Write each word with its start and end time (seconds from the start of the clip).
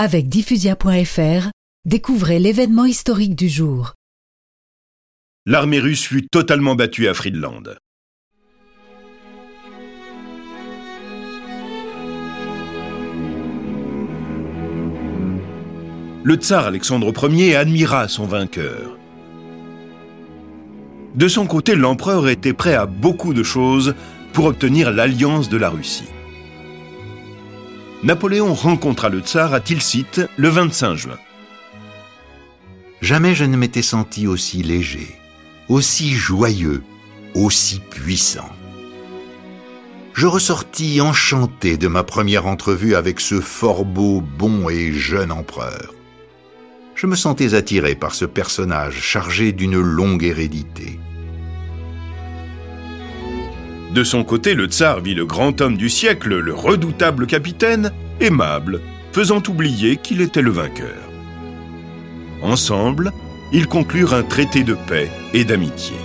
Avec 0.00 0.28
diffusia.fr, 0.28 1.48
découvrez 1.84 2.38
l'événement 2.38 2.84
historique 2.84 3.34
du 3.34 3.48
jour. 3.48 3.94
L'armée 5.44 5.80
russe 5.80 6.06
fut 6.06 6.28
totalement 6.28 6.76
battue 6.76 7.08
à 7.08 7.14
Friedland. 7.14 7.76
Le 16.22 16.34
tsar 16.36 16.66
Alexandre 16.66 17.12
Ier 17.28 17.56
admira 17.56 18.06
son 18.06 18.26
vainqueur. 18.26 18.96
De 21.16 21.26
son 21.26 21.44
côté, 21.48 21.74
l'empereur 21.74 22.28
était 22.28 22.52
prêt 22.52 22.74
à 22.74 22.86
beaucoup 22.86 23.34
de 23.34 23.42
choses 23.42 23.96
pour 24.32 24.44
obtenir 24.44 24.92
l'alliance 24.92 25.48
de 25.48 25.56
la 25.56 25.70
Russie. 25.70 26.08
Napoléon 28.04 28.54
rencontra 28.54 29.08
le 29.08 29.20
tsar 29.20 29.52
à 29.52 29.60
Tilsit 29.60 30.20
le 30.36 30.48
25 30.48 30.94
juin. 30.94 31.18
Jamais 33.00 33.34
je 33.34 33.44
ne 33.44 33.56
m'étais 33.56 33.82
senti 33.82 34.28
aussi 34.28 34.62
léger, 34.62 35.16
aussi 35.68 36.12
joyeux, 36.12 36.84
aussi 37.34 37.80
puissant. 37.80 38.48
Je 40.14 40.26
ressortis 40.26 41.00
enchanté 41.00 41.76
de 41.76 41.88
ma 41.88 42.04
première 42.04 42.46
entrevue 42.46 42.94
avec 42.94 43.18
ce 43.18 43.40
fort 43.40 43.84
beau, 43.84 44.20
bon 44.20 44.68
et 44.68 44.92
jeune 44.92 45.32
empereur. 45.32 45.92
Je 46.94 47.06
me 47.06 47.16
sentais 47.16 47.54
attiré 47.54 47.96
par 47.96 48.14
ce 48.14 48.24
personnage 48.24 49.00
chargé 49.00 49.52
d'une 49.52 49.78
longue 49.78 50.24
hérédité. 50.24 50.97
De 53.92 54.04
son 54.04 54.22
côté, 54.22 54.54
le 54.54 54.66
tsar 54.66 55.00
vit 55.00 55.14
le 55.14 55.24
grand 55.24 55.60
homme 55.60 55.76
du 55.76 55.88
siècle, 55.88 56.36
le 56.38 56.54
redoutable 56.54 57.26
capitaine, 57.26 57.92
aimable, 58.20 58.80
faisant 59.12 59.42
oublier 59.48 59.96
qu'il 59.96 60.20
était 60.20 60.42
le 60.42 60.50
vainqueur. 60.50 61.08
Ensemble, 62.42 63.12
ils 63.52 63.66
conclurent 63.66 64.14
un 64.14 64.22
traité 64.22 64.62
de 64.62 64.74
paix 64.74 65.10
et 65.32 65.44
d'amitié. 65.44 65.96